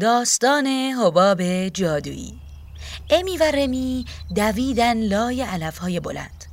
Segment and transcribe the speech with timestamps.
[0.00, 2.38] داستان حباب جادویی.
[3.10, 4.04] امی و رمی
[4.34, 6.44] دویدن لای علفهای بلند.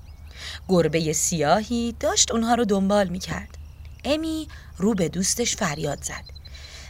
[0.69, 3.57] گربه سیاهی داشت اونها رو دنبال می‌کرد.
[4.05, 6.23] امی رو به دوستش فریاد زد.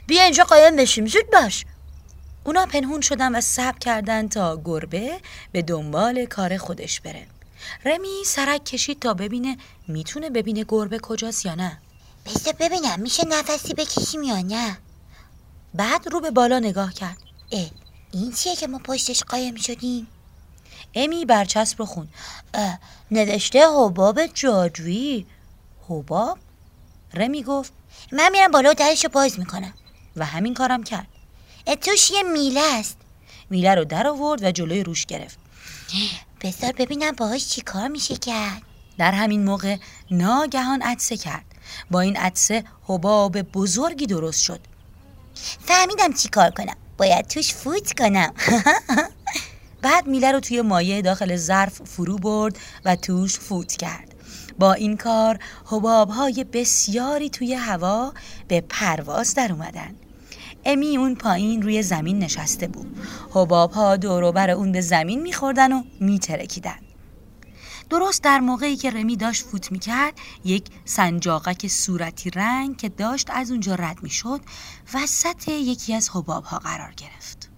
[0.08, 1.66] بیا اینجا قایم بشیم زود باش.
[2.44, 5.20] اونا پنهون شدن و سب کردن تا گربه
[5.52, 7.28] به دنبال کار خودش بره.
[7.86, 9.58] رمی سرک کشید تا ببینه
[9.88, 11.78] می‌تونه ببینه گربه کجاست یا نه.
[12.26, 14.78] بذار ببینم میشه نفسی بکشیم یا نه؟
[15.76, 17.18] بعد رو به بالا نگاه کرد.
[17.52, 17.72] اه
[18.12, 20.08] این چیه که ما پشتش قایم شدیم؟
[20.94, 22.08] امی برچسب رو خون
[23.12, 25.26] نوشته حباب جادویی.
[25.90, 26.38] حباب؟
[27.14, 27.74] رمی گفت.
[28.12, 29.74] من میرم بالا و درش رو باز می‌کنم.
[30.16, 31.08] و همین کارم کرد.
[31.82, 32.98] توش یه میله است.
[33.50, 35.38] میله رو در آورد و جلوی روش گرفت.
[36.42, 38.62] بذار ببینم باهاش چی کار میشه کرد.
[38.98, 39.78] در همین موقع
[40.12, 41.46] ناگهان عدسه کرد.
[41.92, 44.60] با این عدسه حباب بزرگی درست شد.
[45.66, 46.76] فهمیدم چی کار کنم.
[46.98, 48.34] باید توش فوت کنم.
[49.82, 54.16] بعد میله رو توی مایع داخل ظرف فرو برد و توش فوت کرد.
[54.60, 58.14] با این کار حباب های بسیاری توی هوا
[58.48, 59.96] به پرواز در اومدن.
[60.66, 62.98] امی اون پایین روی زمین نشسته بود.
[63.32, 66.85] حباب ها دوروبر اون به زمین میخوردن و میترکیدن.
[67.90, 70.14] درست در موقعی که رمی داشت فوت می‌کرد
[70.46, 74.42] یک سنجاقک صورتی رنگ که داشت از اونجا رد می‌شد
[74.94, 77.50] وسط یکی از حباب ها قرار گرفت.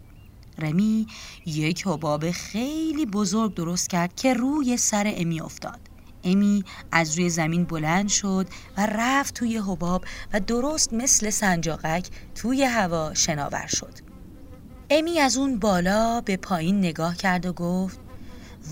[0.58, 1.08] رمی
[1.46, 5.80] یک حباب خیلی بزرگ درست کرد که روی سر امی افتاد.
[6.24, 12.64] امی از روی زمین بلند شد و رفت توی حباب و درست مثل سنجاقک توی
[12.64, 13.94] هوا شناور شد.
[14.90, 18.07] امی از اون بالا به پایین نگاه کرد و گفت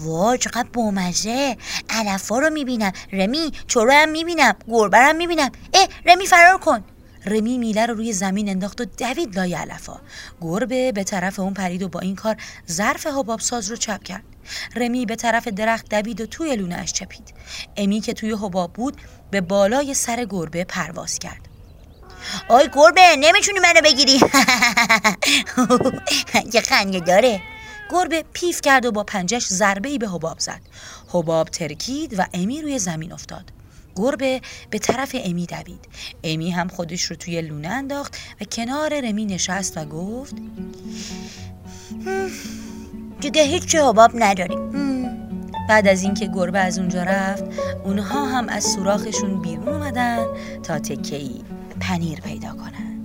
[0.03, 1.57] وای چقدر بامزه.
[1.89, 2.91] علفا رو می‌بینم.
[3.11, 4.55] رمی چرا هم می‌بینم.
[4.67, 5.51] گربه هم می‌بینم.
[5.73, 6.83] اه رمی فرار کن.
[7.25, 9.99] رمی میله رو روی زمین انداخت و دوید لای علفا
[10.41, 12.35] گربه به طرف اون پرید و با این کار
[12.71, 14.23] ظرف حباب ساز رو چپ کرد.
[14.75, 17.33] رمی به طرف درخت دوید و توی لونه چپید.
[17.77, 19.01] امی که توی حباب بود
[19.31, 21.49] به بالای سر گربه پرواز کرد.
[22.49, 24.19] آی گربه نمی‌تونی منو بگیری.
[26.53, 27.41] چه خنده داره.
[27.89, 30.61] گربه پیف کرد و با پنجش ضربه ای به حباب زد.
[31.07, 33.51] حباب ترکید و امی روی زمین افتاد.
[33.95, 35.87] گربه به طرف امی دوید.
[36.23, 40.35] امی هم خودش رو توی لونه انداخت و کنار رمی نشست و گفت
[43.21, 44.71] دیگه هیچ جواب نداریم.
[45.69, 47.43] بعد از اینکه گربه از اونجا رفت
[47.83, 50.25] اونها هم از سوراخشون بیرون اومدن
[50.63, 51.41] تا تکهی
[51.79, 53.04] پنیر پیدا کنن.